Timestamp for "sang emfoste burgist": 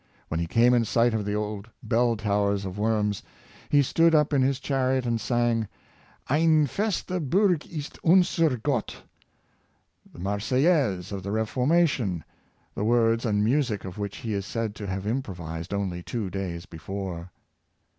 5.21-7.99